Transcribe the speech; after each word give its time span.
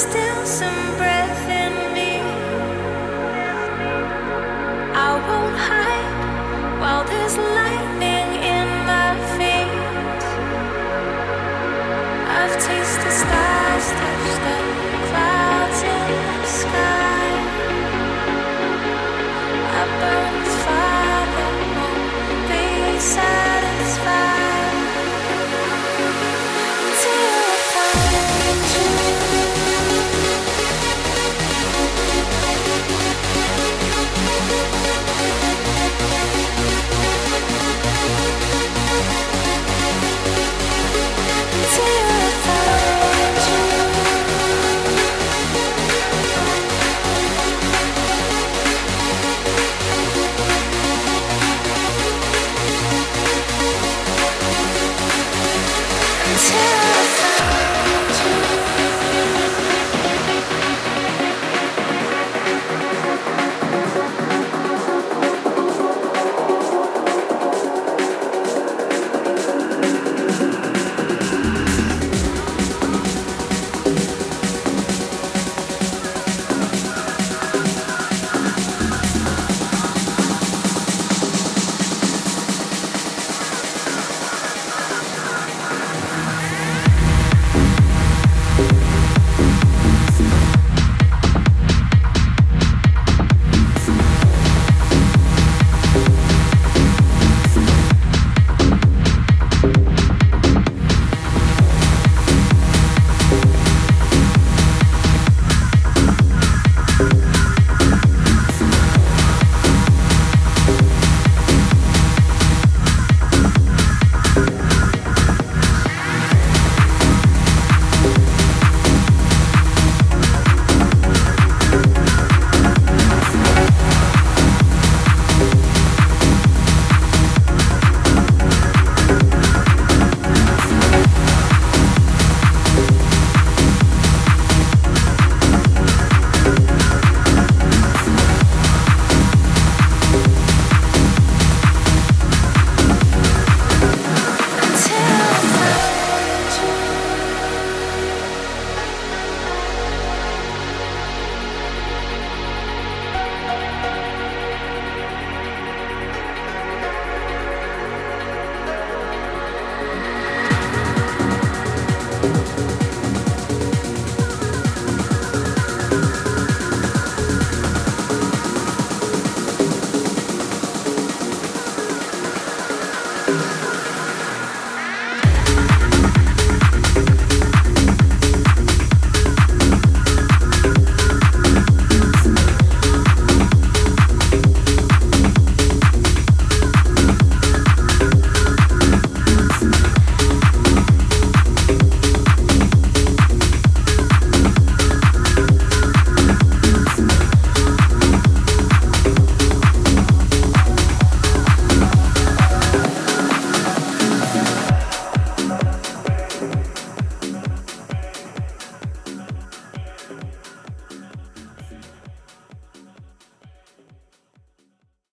still 0.00 0.29